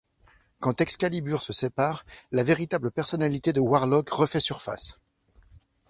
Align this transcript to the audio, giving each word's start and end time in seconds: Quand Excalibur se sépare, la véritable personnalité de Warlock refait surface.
Quand 0.59 0.81
Excalibur 0.81 1.43
se 1.43 1.53
sépare, 1.53 2.05
la 2.31 2.43
véritable 2.43 2.89
personnalité 2.89 3.53
de 3.53 3.59
Warlock 3.59 4.09
refait 4.09 4.39
surface. 4.39 4.99